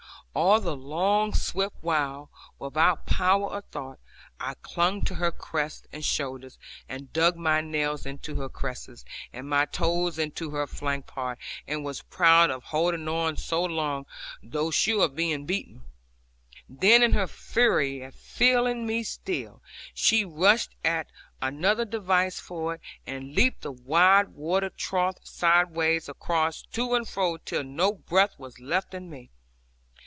[0.33, 3.99] All the long swift while, without power of thought,
[4.39, 9.03] I clung to her crest and shoulders, and dug my nails into her creases,
[9.33, 11.37] and my toes into her flank part,
[11.67, 14.05] and was proud of holding on so long,
[14.41, 15.81] though sure of being beaten.
[16.69, 19.61] Then in her fury at feeling me still,
[19.93, 21.07] she rushed at
[21.41, 27.35] another device for it, and leaped the wide water trough sideways across, to and fro,
[27.35, 29.29] till no breath was left in me.